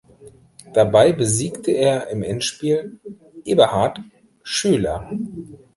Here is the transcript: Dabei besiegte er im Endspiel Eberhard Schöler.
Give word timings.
Dabei 0.73 1.11
besiegte 1.11 1.69
er 1.69 2.07
im 2.09 2.23
Endspiel 2.23 2.99
Eberhard 3.45 3.99
Schöler. 4.41 5.11